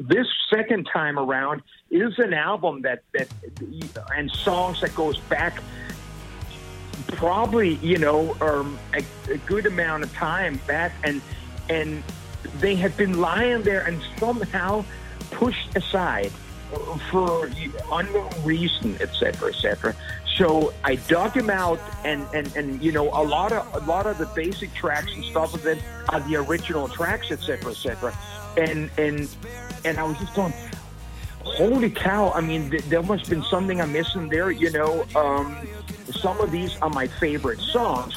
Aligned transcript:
this 0.00 0.26
second 0.48 0.88
time 0.92 1.18
around 1.18 1.62
is 1.90 2.18
an 2.18 2.32
album 2.32 2.82
that 2.82 3.02
that 3.12 3.28
and 4.16 4.30
songs 4.30 4.80
that 4.80 4.94
goes 4.94 5.18
back 5.18 5.62
probably 7.08 7.74
you 7.76 7.98
know 7.98 8.34
um, 8.40 8.78
a, 8.94 9.04
a 9.30 9.36
good 9.38 9.66
amount 9.66 10.02
of 10.02 10.12
time 10.14 10.58
back 10.66 10.92
and 11.04 11.20
and 11.68 12.02
they 12.60 12.74
have 12.74 12.96
been 12.96 13.20
lying 13.20 13.62
there 13.62 13.82
and 13.86 14.00
somehow 14.18 14.84
pushed 15.30 15.76
aside 15.76 16.32
for 17.10 17.50
unknown 17.92 18.30
reason, 18.44 18.96
etc., 19.00 19.48
etc. 19.48 19.94
So 20.36 20.72
I 20.84 20.96
dug 20.96 21.32
him 21.32 21.50
out, 21.50 21.80
and, 22.04 22.26
and, 22.32 22.54
and 22.56 22.82
you 22.82 22.92
know 22.92 23.08
a 23.08 23.22
lot 23.22 23.52
of 23.52 23.74
a 23.74 23.84
lot 23.86 24.06
of 24.06 24.18
the 24.18 24.26
basic 24.26 24.72
tracks 24.74 25.12
and 25.14 25.24
stuff 25.24 25.54
of 25.54 25.62
them 25.62 25.78
are 26.08 26.20
the 26.20 26.36
original 26.36 26.88
tracks, 26.88 27.30
etc., 27.30 27.72
etc. 27.72 28.16
And 28.56 28.90
and 28.96 29.28
and 29.84 29.98
I 29.98 30.02
was 30.04 30.18
just 30.18 30.34
going, 30.34 30.52
holy 31.40 31.90
cow! 31.90 32.32
I 32.32 32.40
mean, 32.40 32.70
th- 32.70 32.84
there 32.84 33.02
must 33.02 33.26
have 33.26 33.30
been 33.30 33.44
something 33.44 33.80
I'm 33.80 33.92
missing 33.92 34.28
there. 34.28 34.50
You 34.50 34.70
know, 34.70 35.06
um, 35.14 35.56
some 36.10 36.40
of 36.40 36.50
these 36.50 36.76
are 36.78 36.90
my 36.90 37.06
favorite 37.06 37.60
songs 37.60 38.14